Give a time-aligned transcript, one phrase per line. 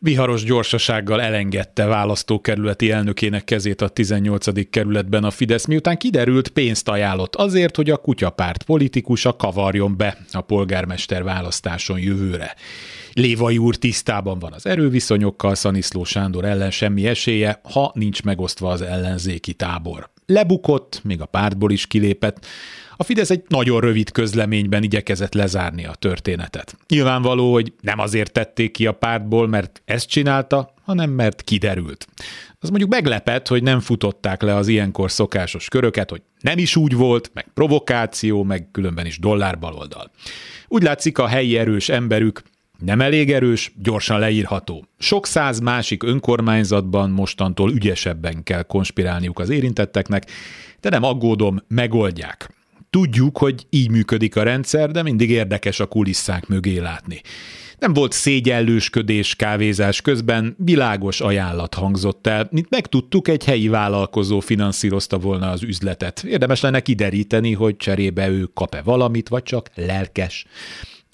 [0.00, 4.70] Viharos gyorsasággal elengedte választókerületi elnökének kezét a 18.
[4.70, 10.40] kerületben a Fidesz, miután kiderült pénzt ajánlott azért, hogy a kutyapárt politikusa kavarjon be a
[10.40, 12.54] polgármester választáson jövőre.
[13.12, 18.82] Lévai úr tisztában van az erőviszonyokkal, Szaniszló Sándor ellen semmi esélye, ha nincs megosztva az
[18.82, 20.10] ellenzéki tábor.
[20.26, 22.46] Lebukott, még a pártból is kilépett,
[23.00, 26.76] a Fidesz egy nagyon rövid közleményben igyekezett lezárni a történetet.
[26.88, 32.06] Nyilvánvaló, hogy nem azért tették ki a pártból, mert ezt csinálta, hanem mert kiderült.
[32.60, 36.94] Az mondjuk meglepett, hogy nem futották le az ilyenkor szokásos köröket, hogy nem is úgy
[36.94, 40.10] volt, meg provokáció, meg különben is dollárbaloldal.
[40.68, 42.42] Úgy látszik, a helyi erős emberük
[42.78, 44.84] nem elég erős, gyorsan leírható.
[44.98, 50.30] Sok száz másik önkormányzatban mostantól ügyesebben kell konspirálniuk az érintetteknek,
[50.80, 52.56] de nem aggódom, megoldják.
[52.90, 57.20] Tudjuk, hogy így működik a rendszer, de mindig érdekes a kulisszák mögé látni.
[57.78, 62.48] Nem volt szégyellősködés kávézás közben, világos ajánlat hangzott el.
[62.50, 66.22] Mint megtudtuk, egy helyi vállalkozó finanszírozta volna az üzletet.
[66.24, 70.46] Érdemes lenne kideríteni, hogy cserébe ő kap-e valamit, vagy csak lelkes.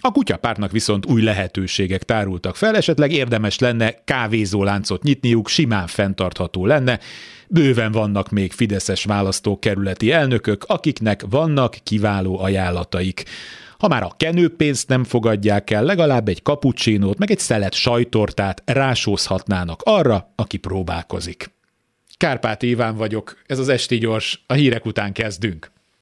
[0.06, 7.00] A kutyapártnak viszont új lehetőségek tárultak fel, esetleg érdemes lenne kávézóláncot nyitniuk, simán fenntartható lenne.
[7.48, 13.24] Bőven vannak még fideszes választókerületi elnökök, akiknek vannak kiváló ajánlataik.
[13.78, 19.80] Ha már a kenőpénzt nem fogadják el, legalább egy kapucsinót, meg egy szelet sajtortát rásózhatnának
[19.84, 21.50] arra, aki próbálkozik.
[22.16, 25.72] Kárpát Iván vagyok, ez az Esti Gyors, a hírek után kezdünk.